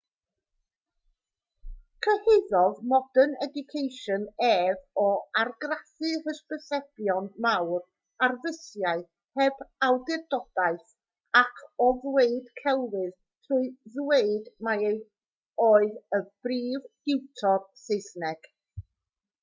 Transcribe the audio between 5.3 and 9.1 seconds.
argraffu hysbysebion mawr ar fysiau